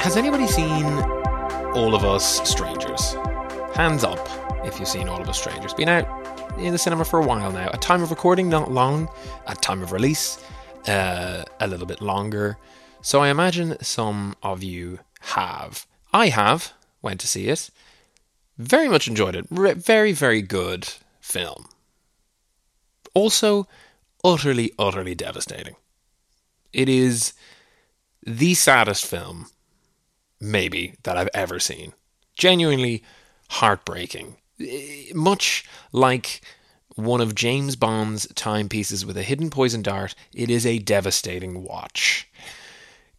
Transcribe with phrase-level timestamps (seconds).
[0.00, 0.86] Has anybody seen
[1.74, 3.12] All of Us Strangers?
[3.74, 4.26] Hands up
[4.64, 5.74] if you've seen All of Us Strangers.
[5.74, 6.25] Been out
[6.58, 7.68] in the cinema for a while now.
[7.68, 9.08] At time of recording, not long.
[9.46, 10.42] At time of release,
[10.86, 12.58] uh, a little bit longer.
[13.02, 15.86] So I imagine some of you have.
[16.12, 16.72] I have.
[17.02, 17.70] Went to see it.
[18.58, 19.46] Very much enjoyed it.
[19.50, 20.88] Re- very, very good
[21.20, 21.66] film.
[23.14, 23.68] Also,
[24.24, 25.76] utterly, utterly devastating.
[26.72, 27.32] It is
[28.26, 29.46] the saddest film,
[30.40, 31.92] maybe, that I've ever seen.
[32.34, 33.04] Genuinely
[33.50, 34.36] heartbreaking.
[34.60, 36.40] Eh, Much like
[36.94, 42.28] one of James Bond's timepieces with a hidden poison dart, it is a devastating watch.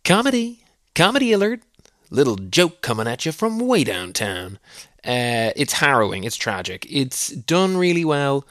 [0.04, 0.64] Comedy,
[0.96, 1.62] comedy alert.
[2.10, 4.60] Little joke coming at you from way downtown.
[5.06, 8.46] Uh, it's harrowing, it's tragic, it's done really well,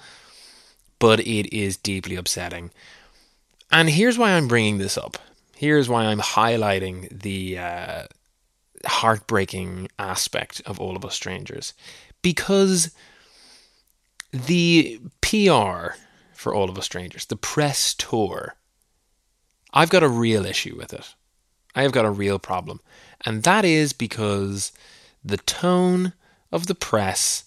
[0.98, 2.70] but it is deeply upsetting.
[3.70, 5.18] And here's why I'm bringing this up.
[5.54, 8.02] Here's why I'm highlighting the uh,
[8.86, 11.72] heartbreaking aspect of All of Us Strangers.
[12.26, 12.90] Because
[14.32, 15.94] the PR
[16.34, 18.56] for All of Us Strangers, the press tour,
[19.72, 21.14] I've got a real issue with it.
[21.76, 22.80] I have got a real problem.
[23.24, 24.72] And that is because
[25.24, 26.14] the tone
[26.50, 27.44] of the press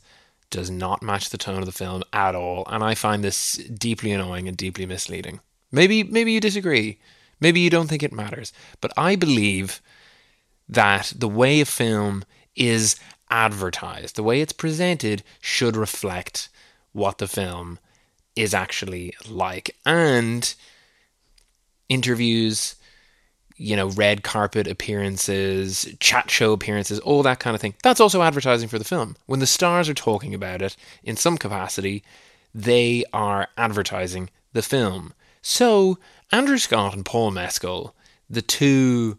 [0.49, 2.63] does not match the tone of the film at all.
[2.67, 5.41] And I find this deeply annoying and deeply misleading.
[5.73, 6.99] Maybe maybe you disagree.
[7.41, 8.53] Maybe you don't think it matters.
[8.79, 9.81] But I believe
[10.69, 12.23] that the way a film
[12.55, 12.95] is
[13.29, 16.49] advertised, the way it's presented, should reflect
[16.91, 17.79] what the film
[18.35, 19.75] is actually like.
[19.85, 20.53] And
[21.89, 22.75] interviews,
[23.57, 27.75] you know, red carpet appearances, chat show appearances, all that kind of thing.
[27.83, 29.15] That's also advertising for the film.
[29.25, 32.03] When the stars are talking about it in some capacity,
[32.53, 35.13] they are advertising the film.
[35.41, 35.97] So,
[36.31, 37.95] Andrew Scott and Paul Mescal,
[38.29, 39.17] the two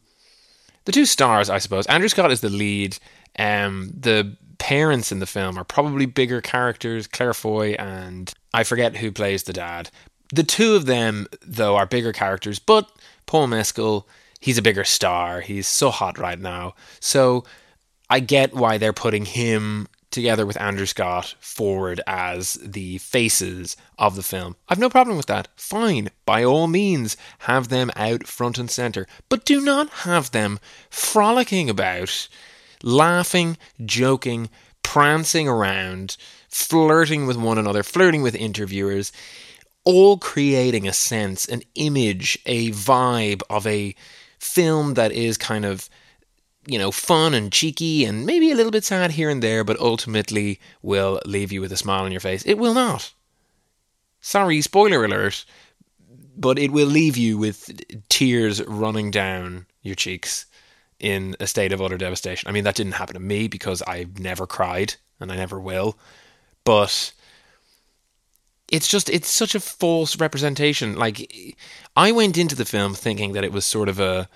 [0.87, 1.87] the two stars, I suppose.
[1.87, 2.99] Andrew Scott is the lead.
[3.39, 8.97] Um, the parents in the film are probably bigger characters, Claire Foy and I forget
[8.97, 9.91] who plays the dad.
[10.33, 12.91] The two of them, though, are bigger characters, but
[13.27, 14.07] Paul Mescal,
[14.41, 15.41] he's a bigger star.
[15.41, 16.75] He's so hot right now.
[17.01, 17.45] So
[18.09, 24.17] I get why they're putting him together with Andrew Scott forward as the faces of
[24.17, 24.57] the film.
[24.69, 25.49] I've no problem with that.
[25.57, 26.11] Fine.
[26.27, 29.07] By all means, have them out front and center.
[29.29, 30.59] But do not have them
[30.91, 32.29] frolicking about,
[32.83, 34.51] laughing, joking,
[34.83, 36.17] prancing around,
[36.49, 39.13] flirting with one another, flirting with interviewers,
[39.85, 43.95] all creating a sense, an image, a vibe of a
[44.39, 45.89] film that is kind of
[46.67, 49.81] you know, fun and cheeky and maybe a little bit sad here and there, but
[49.81, 52.45] ultimately will leave you with a smile on your face.
[52.45, 53.13] It will not.
[54.21, 55.45] Sorry, spoiler alert,
[56.37, 57.71] but it will leave you with
[58.09, 60.47] tears running down your cheeks
[61.01, 62.49] in a state of utter devastation.
[62.49, 65.99] I mean, that didn't happen to me because I've never cried and I never will,
[66.65, 67.13] but
[68.69, 70.97] it's just it's such a false representation.
[70.97, 71.57] Like
[71.97, 74.29] I went into the film thinking that it was sort of a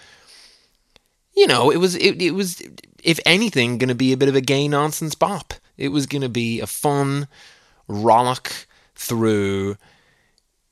[1.34, 2.62] you know, it was it, it was
[3.02, 5.54] if anything going to be a bit of a gay nonsense bop.
[5.76, 7.26] It was going to be a fun
[7.88, 9.76] rollick through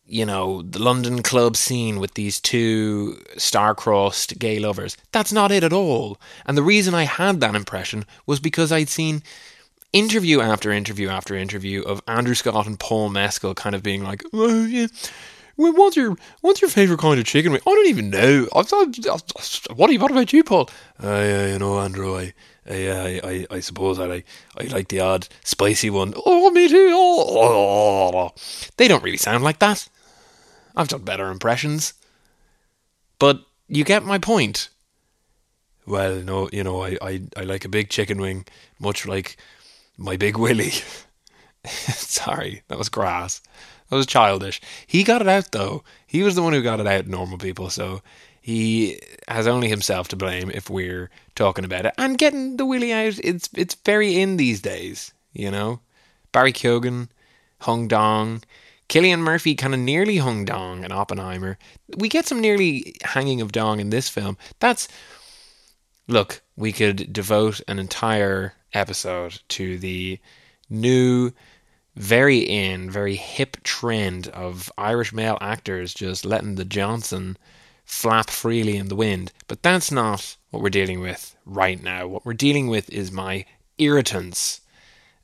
[0.06, 4.96] you know, the London club scene with these two star-crossed gay lovers.
[5.12, 6.20] That's not it at all.
[6.44, 9.22] And the reason I had that impression was because I'd seen
[9.92, 14.22] interview after interview after interview of Andrew Scott and Paul Mescal kind of being like,
[14.32, 14.86] oh, yeah,
[15.56, 17.54] what's your what's your favorite kind of chicken?
[17.54, 18.48] I don't even know.
[18.54, 19.18] I, I,
[19.74, 20.68] what, what about you, Paul?
[21.02, 22.32] Uh, you know, Andrew, I,
[22.68, 24.26] I, I, I suppose I like
[24.58, 26.14] I like the odd spicy one.
[26.24, 26.90] Oh, me too.
[26.94, 28.32] Oh,
[28.76, 29.88] they don't really sound like that.
[30.76, 31.94] I've done better impressions,
[33.18, 34.68] but you get my point.
[35.86, 38.46] Well, no, you know, I, I, I like a big chicken wing,
[38.78, 39.36] much like
[39.98, 40.70] my big willy.
[41.66, 43.40] Sorry, that was grass.
[43.90, 44.60] That was childish.
[44.86, 45.82] He got it out though.
[46.06, 47.68] He was the one who got it out, normal people.
[47.70, 48.02] So
[48.42, 48.98] he
[49.28, 51.94] has only himself to blame if we're talking about it.
[51.96, 55.12] And getting the willy out, it's it's very in these days.
[55.32, 55.80] You know,
[56.32, 57.08] Barry Keoghan,
[57.60, 58.42] Hung Dong,
[58.88, 61.56] Cillian Murphy, kind of nearly hung dong and Oppenheimer.
[61.96, 64.36] We get some nearly hanging of dong in this film.
[64.58, 64.88] That's
[66.08, 66.42] look.
[66.56, 70.18] We could devote an entire episode to the
[70.68, 71.30] new
[71.94, 77.36] very in, very hip trend of Irish male actors just letting the Johnson
[77.92, 79.30] flap freely in the wind.
[79.48, 82.08] But that's not what we're dealing with right now.
[82.08, 83.44] What we're dealing with is my
[83.76, 84.62] irritants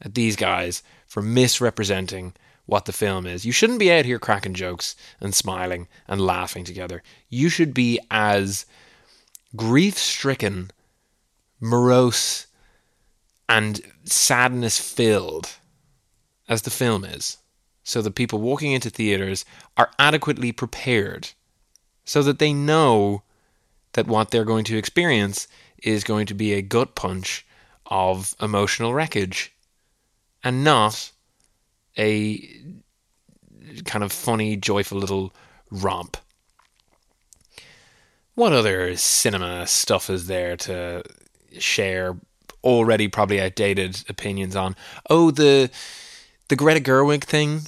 [0.02, 2.34] at these guys for misrepresenting
[2.66, 3.46] what the film is.
[3.46, 7.02] You shouldn't be out here cracking jokes and smiling and laughing together.
[7.30, 8.66] You should be as
[9.56, 10.70] grief stricken,
[11.60, 12.48] morose,
[13.48, 15.56] and sadness filled
[16.50, 17.38] as the film is,
[17.82, 19.46] so that people walking into theaters
[19.78, 21.30] are adequately prepared,
[22.08, 23.22] so that they know
[23.92, 25.46] that what they're going to experience
[25.82, 27.46] is going to be a gut punch
[27.84, 29.54] of emotional wreckage
[30.42, 31.12] and not
[31.98, 32.38] a
[33.84, 35.34] kind of funny, joyful little
[35.70, 36.16] romp.
[38.34, 41.02] What other cinema stuff is there to
[41.58, 42.16] share
[42.64, 44.76] already probably outdated opinions on?
[45.10, 45.70] Oh, the
[46.48, 47.60] the Greta Gerwig thing,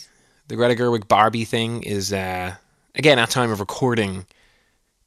[0.48, 2.54] the Greta Gerwig Barbie thing is uh,
[2.94, 4.26] again at time of recording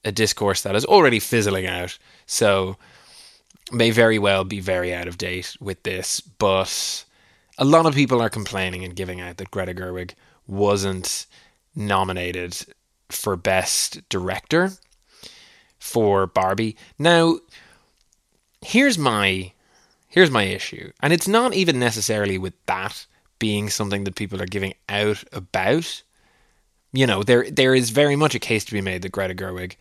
[0.05, 1.97] a discourse that is already fizzling out.
[2.25, 2.77] So
[3.71, 7.05] may very well be very out of date with this, but
[7.57, 10.11] a lot of people are complaining and giving out that Greta Gerwig
[10.47, 11.25] wasn't
[11.75, 12.57] nominated
[13.09, 14.71] for best director
[15.79, 16.75] for Barbie.
[16.97, 17.37] Now,
[18.61, 19.51] here's my
[20.07, 23.05] here's my issue, and it's not even necessarily with that
[23.39, 26.03] being something that people are giving out about.
[26.93, 29.75] You know, there there is very much a case to be made that Greta Gerwig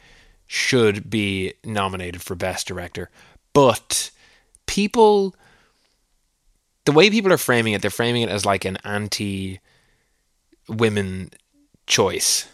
[0.47, 3.11] should be nominated for Best Director,
[3.53, 4.11] but
[4.67, 5.35] people,
[6.87, 9.61] the way people are framing it, they're framing it as like an anti
[10.69, 11.31] women
[11.87, 12.49] choice.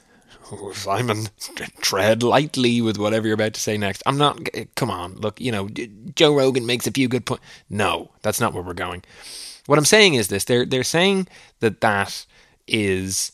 [0.72, 1.28] Simon,
[1.80, 4.02] tread lightly with whatever you're about to say next.
[4.06, 4.40] I'm not.
[4.54, 5.40] Eh, come on, look.
[5.40, 5.68] You know,
[6.14, 7.44] Joe Rogan makes a few good points.
[7.70, 9.04] No, that's not where we're going.
[9.66, 11.28] What I'm saying is this: they're they're saying
[11.60, 12.26] that that
[12.66, 13.32] is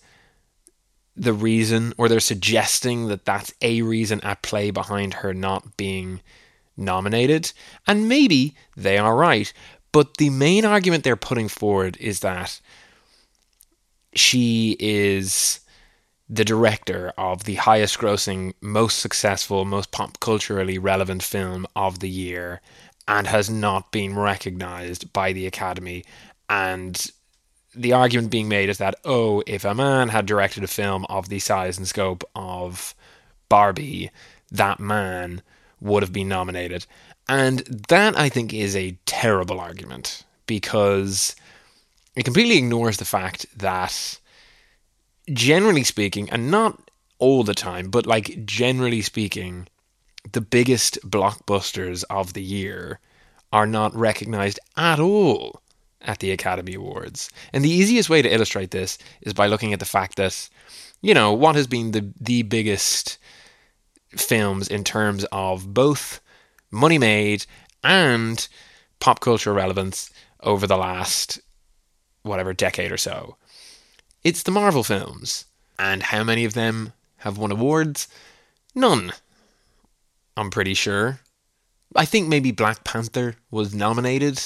[1.16, 6.20] the reason, or they're suggesting that that's a reason at play behind her not being
[6.76, 7.52] nominated,
[7.86, 9.52] and maybe they are right.
[9.92, 12.60] But the main argument they're putting forward is that
[14.14, 15.60] she is
[16.28, 22.08] the director of the highest grossing, most successful, most pop culturally relevant film of the
[22.08, 22.60] year
[23.06, 26.04] and has not been recognized by the Academy.
[26.48, 27.06] And
[27.74, 31.28] the argument being made is that, oh, if a man had directed a film of
[31.28, 32.94] the size and scope of
[33.48, 34.10] Barbie,
[34.50, 35.42] that man
[35.80, 36.86] would have been nominated.
[37.28, 41.34] And that, I think, is a terrible argument because
[42.16, 44.18] it completely ignores the fact that,
[45.32, 49.66] generally speaking, and not all the time, but like generally speaking,
[50.32, 53.00] the biggest blockbusters of the year
[53.52, 55.62] are not recognized at all
[56.04, 57.30] at the Academy Awards.
[57.52, 60.48] And the easiest way to illustrate this is by looking at the fact that,
[61.00, 63.18] you know, what has been the the biggest
[64.10, 66.20] films in terms of both
[66.70, 67.46] money made
[67.82, 68.48] and
[69.00, 70.10] pop culture relevance
[70.42, 71.40] over the last
[72.22, 73.36] whatever decade or so.
[74.22, 75.44] It's the Marvel films.
[75.78, 78.08] And how many of them have won awards?
[78.74, 79.12] None.
[80.36, 81.20] I'm pretty sure.
[81.96, 84.40] I think maybe Black Panther was nominated,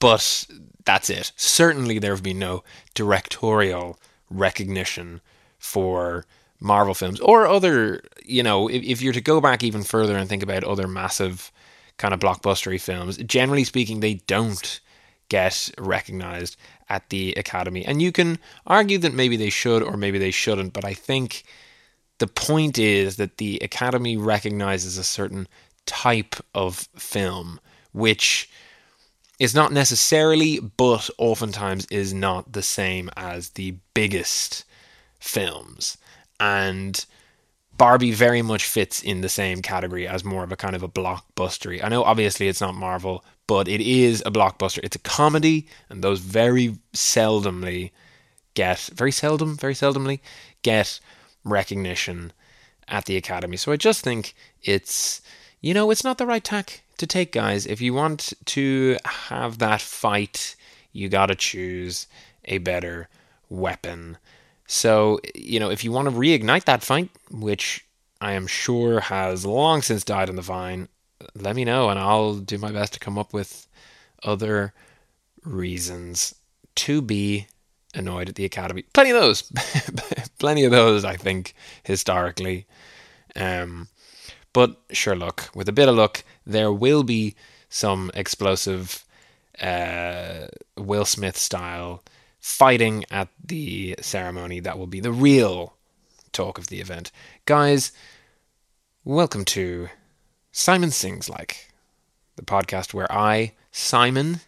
[0.00, 0.46] but
[0.84, 1.32] that's it.
[1.36, 2.64] Certainly there have been no
[2.94, 3.98] directorial
[4.28, 5.20] recognition
[5.58, 6.24] for
[6.58, 10.28] Marvel films or other, you know, if, if you're to go back even further and
[10.28, 11.52] think about other massive
[11.96, 14.80] kind of blockbustery films, generally speaking, they don't
[15.28, 16.56] get recognized
[16.88, 17.84] at the Academy.
[17.84, 21.44] And you can argue that maybe they should or maybe they shouldn't, but I think
[22.18, 25.46] the point is that the Academy recognizes a certain
[25.86, 27.60] type of film,
[27.92, 28.50] which
[29.40, 34.64] is not necessarily, but oftentimes is not the same as the biggest
[35.18, 35.96] films.
[36.38, 37.04] And
[37.78, 40.88] Barbie very much fits in the same category as more of a kind of a
[40.88, 41.82] blockbustery.
[41.82, 44.80] I know obviously it's not Marvel, but it is a blockbuster.
[44.82, 47.92] It's a comedy, and those very seldomly
[48.52, 50.20] get very seldom, very seldomly
[50.60, 51.00] get
[51.44, 52.34] recognition
[52.88, 53.56] at the Academy.
[53.56, 55.22] So I just think it's
[55.62, 57.66] you know, it's not the right tack to take, guys.
[57.66, 60.56] If you want to have that fight,
[60.92, 62.06] you got to choose
[62.44, 63.08] a better
[63.48, 64.18] weapon.
[64.66, 67.84] So, you know, if you want to reignite that fight, which
[68.20, 70.88] I am sure has long since died on the vine,
[71.34, 73.66] let me know and I'll do my best to come up with
[74.22, 74.72] other
[75.44, 76.34] reasons
[76.76, 77.46] to be
[77.94, 78.82] annoyed at the Academy.
[78.92, 79.42] Plenty of those.
[80.38, 82.66] Plenty of those, I think, historically.
[83.34, 83.88] Um,
[84.52, 87.34] but sure, look, with a bit of luck, there will be
[87.68, 89.04] some explosive
[89.60, 92.02] uh, Will Smith style
[92.40, 95.74] fighting at the ceremony that will be the real
[96.32, 97.12] talk of the event.
[97.44, 97.92] Guys,
[99.04, 99.88] welcome to
[100.52, 101.72] Simon Sings Like,
[102.36, 104.40] the podcast where I, Simon,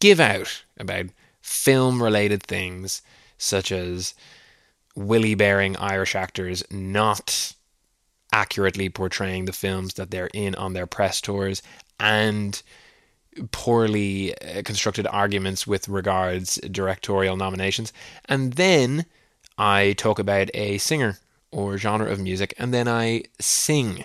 [0.00, 1.06] give out about
[1.40, 3.02] film related things
[3.38, 4.14] such as
[4.94, 7.52] willy bearing Irish actors not
[8.36, 11.62] accurately portraying the films that they're in on their press tours
[11.98, 12.62] and
[13.50, 17.94] poorly uh, constructed arguments with regards directorial nominations.
[18.26, 19.06] And then
[19.56, 21.18] I talk about a singer
[21.50, 24.04] or genre of music and then I sing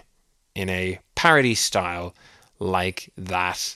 [0.56, 2.16] in a parody style
[2.58, 3.76] like that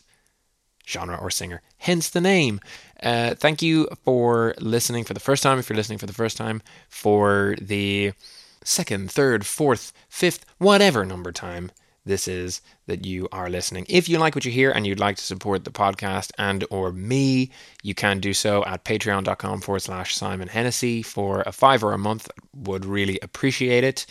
[0.88, 1.62] genre or singer.
[1.79, 2.62] Hence the name.
[3.03, 6.38] Uh, thank you for listening for the first time if you're listening for the first
[6.38, 8.13] time for the
[8.65, 11.72] second third fourth fifth whatever number time
[12.05, 13.86] this is that you are listening.
[13.89, 16.91] If you like what you hear and you'd like to support the podcast and or
[16.91, 17.50] me,
[17.81, 21.98] you can do so at patreon.com forward slash Simon Hennessy for a five or a
[21.98, 22.29] month.
[22.55, 24.05] Would really appreciate it.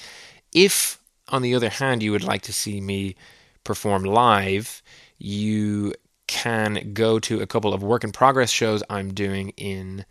[0.52, 3.14] If, on the other hand, you would like to see me
[3.62, 4.82] perform live,
[5.18, 5.94] you
[6.26, 10.04] can go to a couple of work in progress shows I'm doing in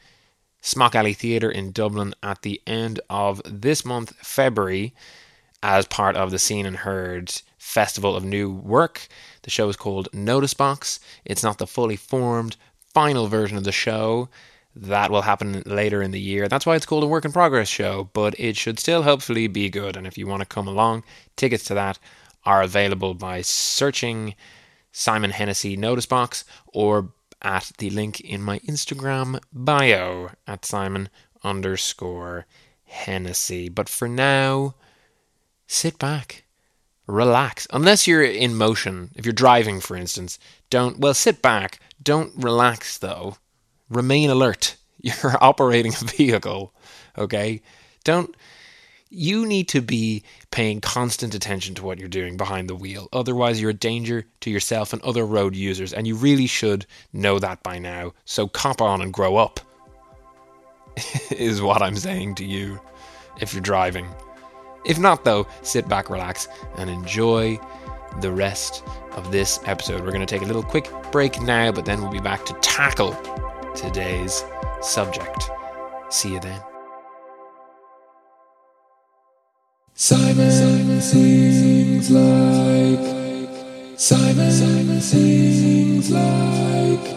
[0.66, 4.94] Smock Alley Theatre in Dublin at the end of this month, February,
[5.62, 9.10] as part of the Seen and Heard Festival of New Work.
[9.42, 11.02] The show is called Notice Box.
[11.26, 12.56] It's not the fully formed
[12.94, 14.30] final version of the show.
[14.74, 16.48] That will happen later in the year.
[16.48, 19.70] That's why it's called a work in progress show, but it should still hopefully be
[19.70, 19.98] good.
[19.98, 21.04] And if you want to come along,
[21.36, 22.00] tickets to that
[22.46, 24.34] are available by searching
[24.94, 27.12] Simon Hennessy Notice Box or
[27.44, 31.10] at the link in my Instagram bio at Simon
[31.44, 32.46] underscore
[32.84, 33.70] Hennessy.
[33.70, 34.76] But for now,
[35.68, 36.44] sit back
[37.08, 37.68] relax.
[37.72, 41.80] Unless you're in motion, if you're driving, for instance, don't, well, sit back.
[42.02, 43.38] Don't relax, though.
[43.90, 44.78] Remain alert.
[45.04, 46.74] You're operating a vehicle,
[47.18, 47.62] okay?
[48.06, 48.34] Don't,
[49.14, 53.08] you need to be paying constant attention to what you're doing behind the wheel.
[53.14, 57.38] Otherwise, you're a danger to yourself and other road users, and you really should know
[57.40, 58.14] that by now.
[58.26, 59.60] So cop on and grow up,
[61.32, 62.80] is what I'm saying to you
[63.40, 64.08] if you're driving.
[64.86, 67.60] If not, though, sit back, relax, and enjoy
[68.20, 70.02] the rest of this episode.
[70.02, 72.54] We're going to take a little quick break now, but then we'll be back to
[72.62, 73.16] tackle
[73.76, 74.44] today's
[74.82, 75.50] subject.
[76.10, 76.73] See you then.
[79.96, 87.16] Simon, Simon sings like Simon, Simon sings like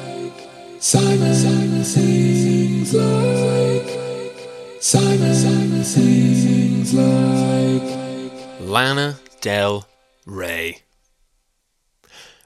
[0.78, 9.88] Simon, Simon sings like Simon, Simon sings like Lana Del
[10.26, 10.82] Rey.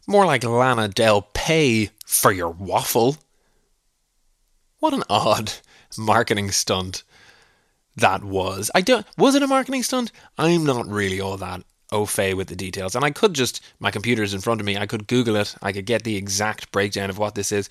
[0.06, 3.16] More like Lana Del Pay for your waffle.
[4.78, 5.54] What an odd
[5.98, 7.02] marketing stunt
[7.96, 8.70] that was.
[8.74, 10.12] I don't was it a marketing stunt?
[10.38, 12.94] I'm not really all that au fait with the details.
[12.94, 15.72] And I could just my computer's in front of me, I could Google it, I
[15.72, 17.68] could get the exact breakdown of what this is.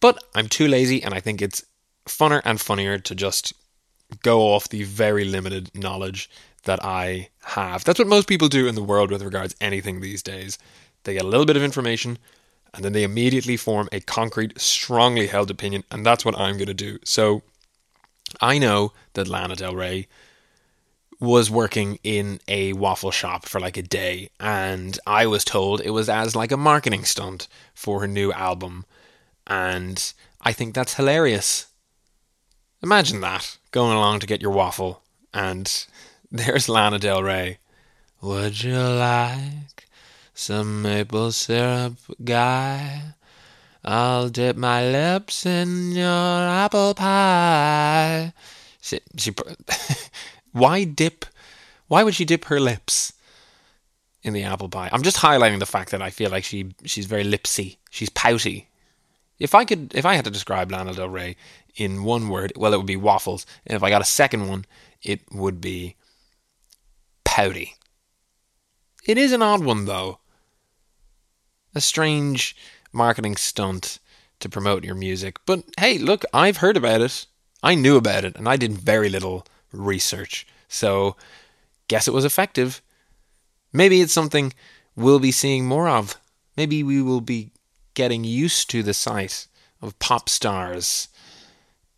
[0.00, 1.64] But I'm too lazy and I think it's
[2.06, 3.52] funner and funnier to just
[4.22, 6.28] go off the very limited knowledge
[6.64, 7.84] that I have.
[7.84, 10.58] That's what most people do in the world with regards anything these days.
[11.04, 12.18] They get a little bit of information
[12.74, 16.68] and then they immediately form a concrete, strongly held opinion, and that's what I'm going
[16.68, 16.98] to do.
[17.04, 17.42] So
[18.40, 20.08] I know that Lana Del Rey
[21.20, 25.90] was working in a waffle shop for like a day, and I was told it
[25.90, 28.84] was as like a marketing stunt for her new album,
[29.46, 31.66] and I think that's hilarious.
[32.82, 35.86] Imagine that going along to get your waffle, and
[36.32, 37.58] there's Lana Del Rey.
[38.20, 39.86] Would you like
[40.34, 43.14] some maple syrup, guy?
[43.84, 48.32] I'll dip my lips in your apple pie.
[48.80, 49.34] She, she,
[50.52, 51.24] why dip?
[51.88, 53.12] Why would she dip her lips
[54.22, 54.88] in the apple pie?
[54.92, 57.76] I'm just highlighting the fact that I feel like she she's very lipsy.
[57.90, 58.68] She's pouty.
[59.38, 61.36] If I could, if I had to describe Lana Del Rey
[61.74, 63.44] in one word, well, it would be waffles.
[63.66, 64.64] And if I got a second one,
[65.02, 65.96] it would be
[67.24, 67.74] pouty.
[69.04, 70.20] It is an odd one, though.
[71.74, 72.54] A strange
[72.92, 73.98] marketing stunt
[74.40, 75.38] to promote your music.
[75.46, 77.26] But hey, look, I've heard about it.
[77.62, 80.46] I knew about it, and I did very little research.
[80.68, 81.16] So,
[81.88, 82.82] guess it was effective.
[83.72, 84.52] Maybe it's something
[84.96, 86.16] we'll be seeing more of.
[86.56, 87.52] Maybe we will be
[87.94, 89.46] getting used to the sight
[89.80, 91.08] of pop stars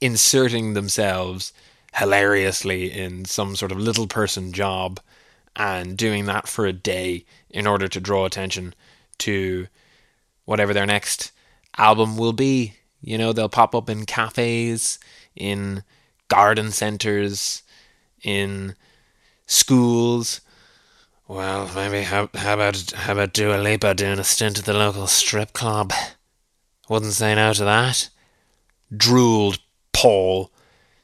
[0.00, 1.52] inserting themselves
[1.94, 5.00] hilariously in some sort of little person job
[5.56, 8.74] and doing that for a day in order to draw attention
[9.18, 9.66] to
[10.44, 11.32] whatever their next
[11.76, 12.74] album will be.
[13.00, 14.98] You know, they'll pop up in cafes,
[15.36, 15.82] in
[16.28, 17.62] garden centers,
[18.22, 18.76] in
[19.46, 20.40] schools.
[21.28, 25.06] Well, maybe how, how about how about Dua Lipa doing a stint at the local
[25.06, 25.92] strip club?
[26.88, 28.10] Wouldn't say no to that.
[28.94, 29.58] Drooled
[29.92, 30.50] Paul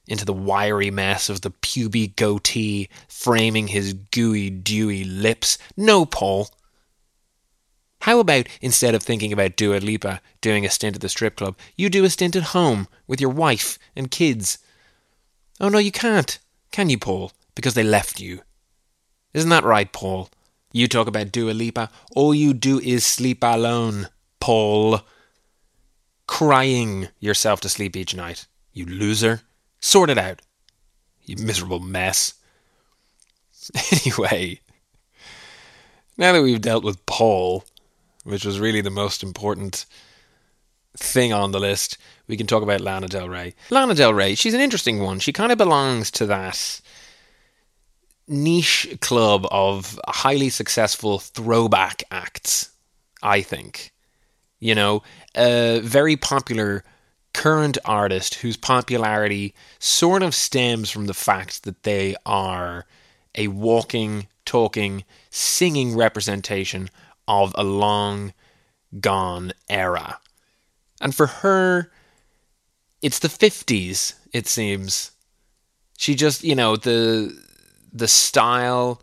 [0.07, 5.57] into the wiry mess of the puby goatee framing his gooey, dewy lips.
[5.77, 6.49] No, Paul.
[8.01, 11.57] How about instead of thinking about Dua Lipa doing a stint at the strip club,
[11.77, 14.59] you do a stint at home with your wife and kids?
[15.61, 16.39] Oh no, you can't,
[16.73, 17.33] can you, Paul?
[17.55, 18.41] Because they left you.
[19.35, 20.31] Isn't that right, Paul?
[20.73, 25.01] You talk about Dua Lipa, all you do is sleep alone, Paul.
[26.27, 29.43] Crying yourself to sleep each night, you loser.
[29.81, 30.41] Sort it out,
[31.25, 32.35] you miserable mess.
[33.93, 34.59] Anyway,
[36.17, 37.65] now that we've dealt with Paul,
[38.25, 39.87] which was really the most important
[40.97, 43.55] thing on the list, we can talk about Lana Del Rey.
[43.71, 45.19] Lana Del Rey, she's an interesting one.
[45.19, 46.81] She kind of belongs to that
[48.27, 52.71] niche club of highly successful throwback acts,
[53.23, 53.93] I think.
[54.59, 55.03] You know,
[55.35, 56.85] a very popular
[57.33, 62.87] current artist whose popularity sort of stems from the fact that they are
[63.37, 66.91] a walking, talking, singing representation
[67.31, 68.35] of a long
[68.99, 70.19] gone era.
[71.01, 71.93] And for her,
[73.01, 75.13] it's the 50s, it seems.
[75.97, 77.39] She just, you know, the
[77.93, 79.01] the style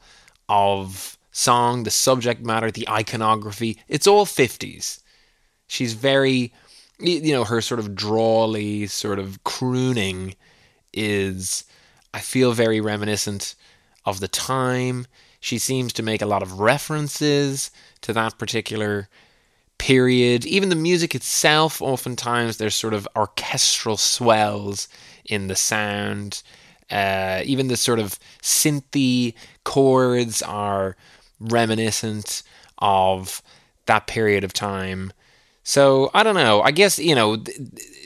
[0.49, 5.01] of song, the subject matter, the iconography, it's all 50s.
[5.67, 6.53] She's very
[6.99, 10.33] you know, her sort of drawly sort of crooning
[10.93, 11.63] is,
[12.11, 13.53] I feel, very reminiscent
[14.03, 15.05] of the time.
[15.47, 19.07] She seems to make a lot of references to that particular
[19.77, 20.45] period.
[20.45, 24.89] Even the music itself, oftentimes, there's sort of orchestral swells
[25.23, 26.43] in the sound.
[26.91, 30.97] Uh, even the sort of synthy chords are
[31.39, 32.43] reminiscent
[32.79, 33.41] of
[33.85, 35.13] that period of time.
[35.63, 36.61] So I don't know.
[36.61, 37.41] I guess, you know,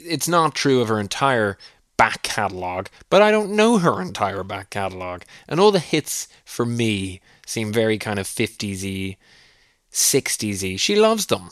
[0.06, 1.58] it's not true of her entire
[2.02, 5.24] back catalogue, but I don't know her entire back catalogue.
[5.48, 9.18] And all the hits for me seem very kind of 50s y,
[9.92, 10.78] 60s y.
[10.78, 11.52] She loves them.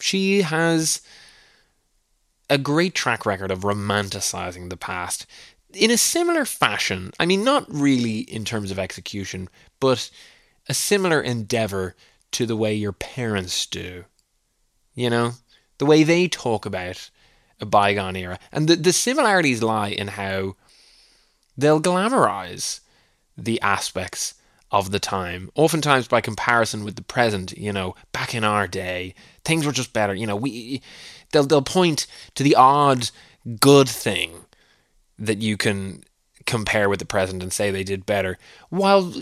[0.00, 1.02] She has
[2.48, 5.26] a great track record of romanticizing the past
[5.74, 7.10] in a similar fashion.
[7.20, 9.46] I mean, not really in terms of execution,
[9.78, 10.10] but
[10.70, 11.94] a similar endeavor
[12.30, 14.06] to the way your parents do.
[14.94, 15.32] You know,
[15.76, 17.10] the way they talk about
[17.60, 18.38] a bygone era.
[18.52, 20.56] And the, the similarities lie in how
[21.56, 22.80] they'll glamorize
[23.36, 24.34] the aspects
[24.70, 27.56] of the time, oftentimes by comparison with the present.
[27.56, 29.14] You know, back in our day,
[29.44, 30.14] things were just better.
[30.14, 30.82] You know, we
[31.32, 33.10] they'll they'll point to the odd
[33.60, 34.46] good thing
[35.18, 36.02] that you can
[36.46, 38.38] compare with the present and say they did better,
[38.68, 39.12] while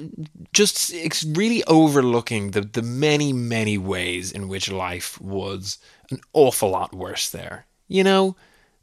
[0.53, 5.79] just it's really overlooking the, the many, many ways in which life was
[6.11, 7.67] an awful lot worse there.
[7.89, 8.37] You know,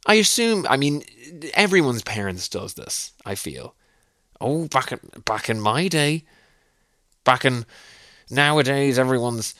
[0.06, 1.02] I assume, I mean,
[1.54, 3.74] everyone's parents does this, I feel.
[4.40, 6.24] Oh, back in, back in my day,
[7.24, 7.64] back in
[8.30, 9.54] nowadays, everyone's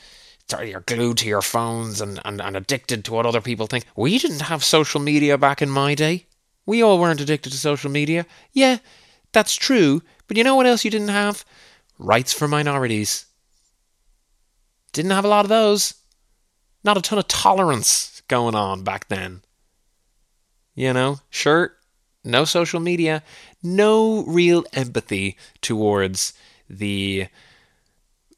[0.61, 3.85] you're glued to your phones and, and, and addicted to what other people think.
[3.95, 6.27] We didn't have social media back in my day.
[6.65, 8.25] We all weren't addicted to social media.
[8.51, 8.77] Yeah,
[9.31, 11.45] that's true, but you know what else you didn't have?
[11.97, 13.25] Rights for minorities.
[14.91, 15.95] Didn't have a lot of those.
[16.83, 19.41] Not a ton of tolerance going on back then.
[20.75, 21.73] You know, sure,
[22.23, 23.23] no social media,
[23.61, 26.33] no real empathy towards
[26.69, 27.27] the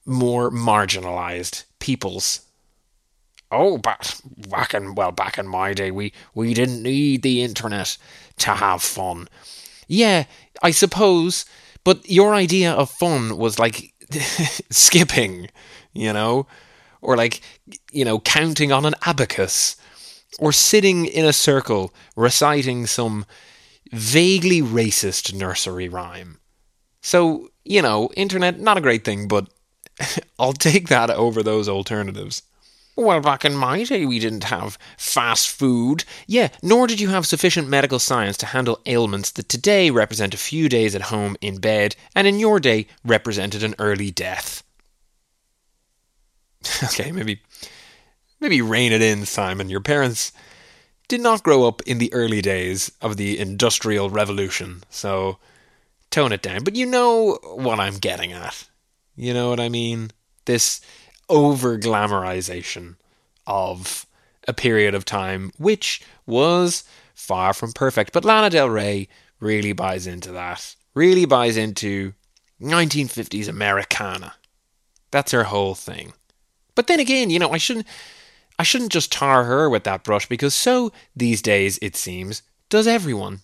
[0.06, 2.46] more marginalized peoples
[3.52, 7.98] oh, but back in well, back in my day, we we didn't need the internet
[8.40, 9.28] to have fun.
[9.88, 10.26] Yeah,
[10.62, 11.46] I suppose,
[11.84, 13.94] but your idea of fun was like
[14.70, 15.50] skipping,
[15.94, 16.48] you know,
[17.06, 17.42] or like
[17.92, 19.76] you know counting on an abacus,
[20.40, 23.26] or sitting in a circle reciting some
[23.92, 26.40] vaguely racist nursery rhyme.
[27.02, 29.48] So you know, internet not a great thing, but
[30.40, 32.42] I'll take that over those alternatives.
[32.98, 36.06] Well, back in my day, we didn't have fast food.
[36.28, 40.38] Yeah, nor did you have sufficient medical science to handle ailments that today represent a
[40.38, 44.64] few days at home in bed, and in your day represented an early death.
[46.84, 47.42] okay, maybe,
[48.40, 49.70] maybe rein it in, Simon.
[49.70, 50.32] Your parents
[51.08, 55.38] did not grow up in the early days of the Industrial Revolution, so
[56.10, 56.64] tone it down.
[56.64, 58.68] But you know what I'm getting at.
[59.16, 60.12] You know what I mean?
[60.46, 60.82] This
[61.30, 62.96] over glamorization
[63.48, 64.06] of
[64.48, 68.14] a period of time which was far from perfect.
[68.14, 69.08] But Lana Del Rey
[69.40, 70.76] really buys into that.
[70.94, 72.14] Really buys into
[72.62, 74.36] 1950s Americana.
[75.12, 76.14] That's her whole thing.
[76.76, 77.88] But then again, you know, I shouldn't
[78.60, 82.88] I shouldn't just tar her with that brush because so these days it seems does
[82.88, 83.42] everyone.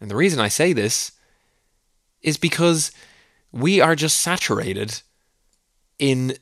[0.00, 1.12] And the reason I say this
[2.22, 2.90] is because
[3.52, 5.00] we are just saturated
[5.98, 6.36] in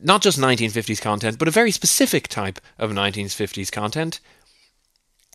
[0.00, 4.20] not just 1950s content, but a very specific type of 1950s content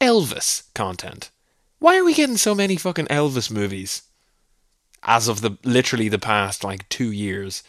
[0.01, 1.31] Elvis content.
[1.79, 4.03] Why are we getting so many fucking Elvis movies?
[5.03, 7.63] As of the literally the past like two years.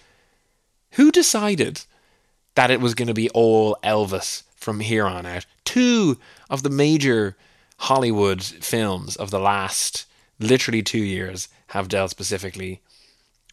[0.93, 1.83] Who decided
[2.55, 5.47] that it was going to be all Elvis from here on out?
[5.65, 6.19] Two
[6.51, 7.37] of the major
[7.79, 10.07] Hollywood films of the last
[10.41, 12.81] literally two years have dealt specifically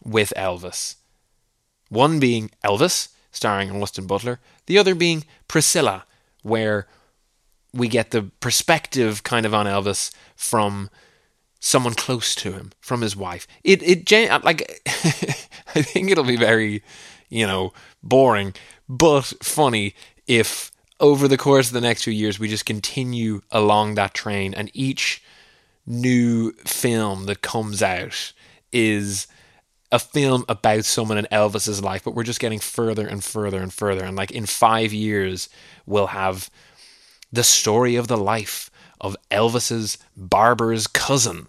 [0.04, 0.96] with Elvis.
[1.88, 6.04] One being Elvis, starring Austin Butler, the other being Priscilla,
[6.42, 6.86] where
[7.72, 10.90] we get the perspective kind of on Elvis from
[11.60, 13.46] someone close to him, from his wife.
[13.62, 14.10] It it
[14.44, 14.80] like
[15.74, 16.82] I think it'll be very,
[17.28, 18.54] you know, boring,
[18.88, 19.94] but funny
[20.26, 24.54] if over the course of the next few years we just continue along that train
[24.54, 25.22] and each
[25.86, 28.32] new film that comes out
[28.72, 29.26] is
[29.92, 33.72] a film about someone in Elvis's life, but we're just getting further and further and
[33.72, 34.04] further.
[34.04, 35.48] And like in five years,
[35.86, 36.50] we'll have
[37.32, 41.46] the story of the life of Elvis's barber's cousin.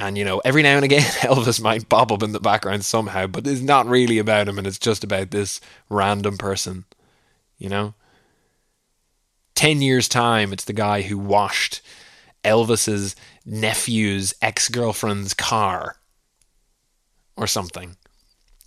[0.00, 3.26] And you know, every now and again, Elvis might pop up in the background somehow,
[3.26, 5.60] but it's not really about him, and it's just about this
[5.90, 6.86] random person.
[7.58, 7.94] You know,
[9.54, 11.82] ten years time, it's the guy who washed
[12.42, 15.96] Elvis's nephew's ex girlfriend's car
[17.36, 17.98] or something.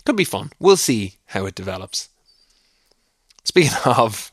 [0.06, 0.52] Could be fun.
[0.60, 2.10] We'll see how it develops.
[3.44, 4.32] Speaking of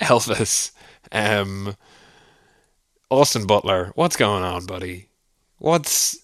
[0.00, 0.70] Elvis,
[1.12, 1.76] um,
[3.10, 5.08] Austin Butler, what's going on, buddy?
[5.58, 6.16] What's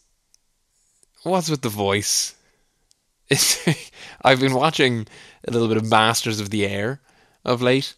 [1.26, 2.34] what's with the voice?
[4.22, 5.06] I've been watching
[5.46, 7.00] a little bit of Masters of the Air
[7.44, 7.94] of late,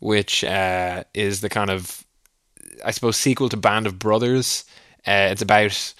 [0.00, 2.04] which uh, is the kind of,
[2.84, 4.64] I suppose, sequel to Band of Brothers.
[5.06, 5.94] Uh, it's about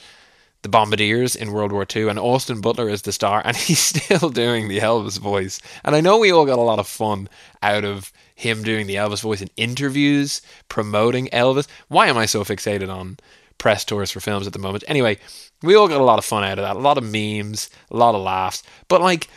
[0.63, 4.31] the Bombardiers in World War II, and Austin Butler is the star, and he's still
[4.31, 5.61] doing the Elvis voice.
[5.85, 7.29] And I know we all got a lot of fun
[7.63, 11.69] out of him doing the Elvis voice in interviews, promoting Elvis.
[11.89, 13.19] Why am I so fixated on
[13.63, 14.85] press tours for films at the moment?
[14.89, 15.19] Anyway,
[15.63, 16.77] we all got a lot of fun out of that.
[16.77, 18.63] A lot of memes, a lot of laughs.
[18.89, 19.29] But, like,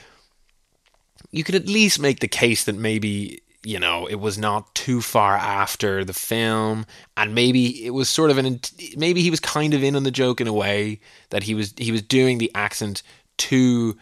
[1.32, 5.02] you could at least make the case that maybe you know, it was not too
[5.02, 6.86] far after the film,
[7.18, 8.60] and maybe it was sort of an
[8.96, 11.00] maybe he was kind of in on the joke in a way
[11.32, 13.02] that he was he was doing the accent
[13.38, 13.98] to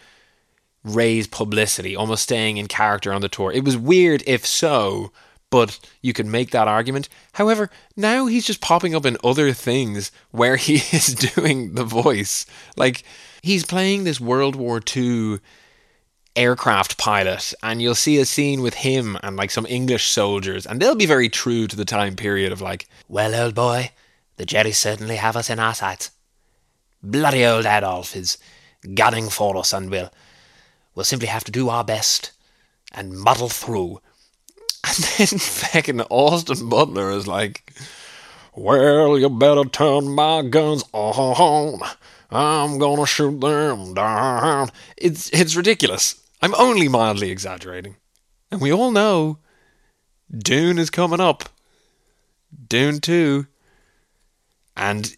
[0.83, 3.53] raise publicity, almost staying in character on the tour.
[3.53, 5.13] It was weird if so,
[5.53, 7.07] but you could make that argument.
[7.33, 12.47] However, now he's just popping up in other things where he is doing the voice.
[12.75, 13.03] Like
[13.43, 15.37] he's playing this World War II
[16.35, 20.81] aircraft pilot and you'll see a scene with him and like some English soldiers and
[20.81, 23.91] they'll be very true to the time period of like, well, old boy,
[24.37, 26.09] the Jerrys certainly have us in our sights.
[27.03, 28.39] Bloody old Adolf is
[28.95, 30.11] gunning for us and we'll,
[30.95, 32.31] we'll simply have to do our best
[32.91, 33.99] and muddle through.
[34.87, 34.97] And
[35.29, 37.73] then fucking Austin Butler is like,
[38.55, 41.79] well, you better turn my guns on.
[42.29, 44.69] I'm gonna shoot them down.
[44.97, 46.21] It's it's ridiculous.
[46.41, 47.95] I'm only mildly exaggerating.
[48.51, 49.39] And we all know
[50.35, 51.45] Dune is coming up.
[52.67, 53.47] Dune 2.
[54.75, 55.15] And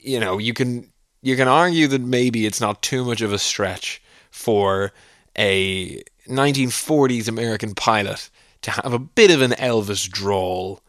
[0.00, 3.38] you know, you can you can argue that maybe it's not too much of a
[3.38, 4.00] stretch
[4.30, 4.92] for
[5.36, 8.30] a 1940s American pilot
[8.62, 10.80] to have a bit of an Elvis drawl.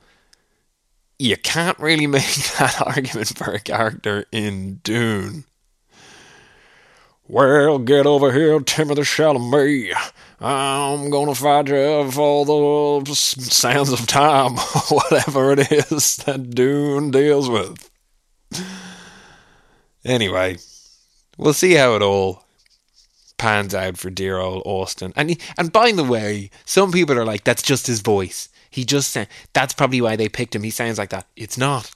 [1.17, 2.23] You can't really make
[2.59, 5.45] that argument for a character in Dune.
[7.27, 9.95] Well, get over here, Timothée Chalamet.
[10.41, 12.45] I'm gonna fight you for
[13.03, 14.53] the sands of time,
[14.89, 17.91] whatever it is that Dune deals with.
[20.03, 20.57] Anyway,
[21.37, 22.45] we'll see how it all
[23.39, 25.13] pans out for dear old Austin.
[25.15, 28.49] And he, and by the way, some people are like, "That's just his voice.
[28.69, 30.63] He just said that's probably why they picked him.
[30.63, 31.91] He sounds like that." It's not.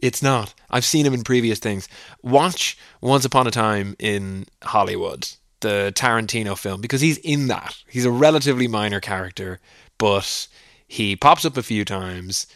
[0.00, 0.54] It's not.
[0.70, 1.88] I've seen him in previous things.
[2.22, 5.28] Watch Once Upon a Time in Hollywood,
[5.60, 7.76] the Tarantino film, because he's in that.
[7.88, 9.58] He's a relatively minor character,
[9.96, 10.46] but
[10.86, 12.46] he pops up a few times.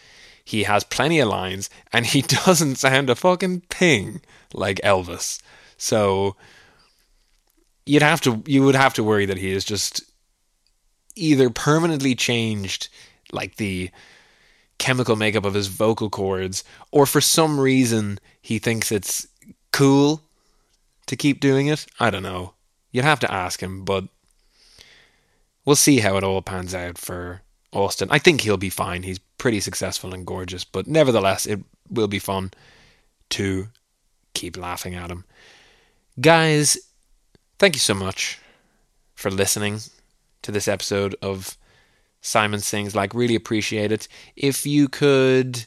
[0.45, 4.21] He has plenty of lines, and he doesn't sound a fucking thing
[4.53, 5.41] like Elvis.
[5.77, 6.37] So
[7.87, 10.03] you'd have to you would have to worry that he is just
[11.15, 12.89] either permanently changed
[13.33, 13.91] like the
[14.79, 19.27] chemical makeup of his vocal cords, or for some reason he thinks it's
[19.73, 20.23] cool
[21.07, 21.87] to keep doing it.
[22.01, 22.55] I don't know.
[22.91, 24.05] You'd have to ask him, but
[25.65, 27.43] we'll see how it all pans out for
[27.73, 28.09] Austin.
[28.11, 29.03] I think he'll be fine.
[29.03, 32.51] He's pretty successful and gorgeous, but nevertheless, it will be fun
[33.31, 33.69] to
[34.35, 35.25] keep laughing at him.
[36.21, 36.77] Guys,
[37.63, 38.41] thank you so much
[39.15, 39.79] for listening
[40.43, 41.57] to this episode of
[42.21, 43.15] Simon Sings Like.
[43.15, 44.09] Really appreciate it.
[44.35, 45.65] If you could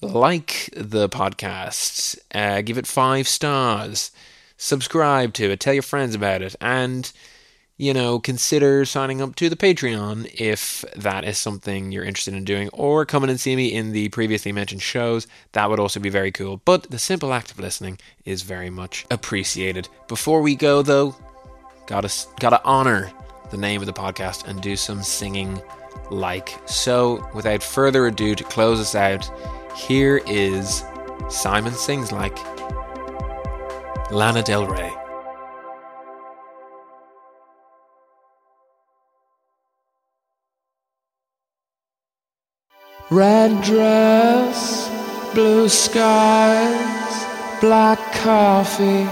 [0.00, 4.10] like the podcast, uh, give it five stars,
[4.56, 7.12] subscribe to it, tell your friends about it, and
[7.78, 12.44] you know, consider signing up to the Patreon if that is something you're interested in
[12.44, 15.26] doing, or coming and see me in the previously mentioned shows.
[15.52, 16.62] That would also be very cool.
[16.64, 19.88] But the simple act of listening is very much appreciated.
[20.08, 21.14] Before we go, though,
[21.86, 23.12] gotta gotta honor
[23.50, 25.60] the name of the podcast and do some singing
[26.10, 27.28] like so.
[27.34, 29.30] Without further ado, to close us out,
[29.76, 30.82] here is
[31.28, 32.38] Simon sings like
[34.10, 34.92] Lana Del Rey.
[43.10, 44.90] Red dress,
[45.32, 49.06] blue skies, black coffee,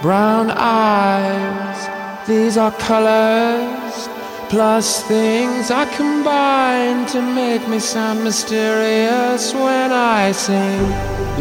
[0.00, 2.26] brown eyes.
[2.26, 4.08] These are colors,
[4.48, 10.88] plus things I combine to make me sound mysterious when I sing.